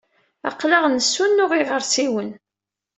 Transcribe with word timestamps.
Aql-aɣ 0.49 0.83
nessunuɣ 0.87 1.51
iɣersiwen. 1.55 2.29